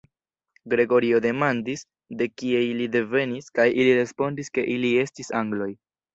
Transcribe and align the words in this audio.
Gregorio 0.73 1.19
demandis, 1.25 1.83
de 2.21 2.29
kie 2.43 2.63
ili 2.69 2.89
devenis, 2.97 3.53
kaj 3.61 3.67
ili 3.83 3.93
respondis 4.01 4.53
ke 4.59 4.67
ili 4.79 4.93
estis 5.05 5.33
angloj. 5.45 5.71